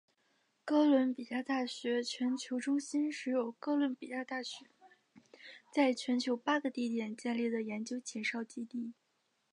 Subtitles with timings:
[0.65, 4.65] 哥伦比亚大学全球中心是由哥伦比亚大学
[5.71, 8.93] 在全球八个地点建立的研究前哨基地。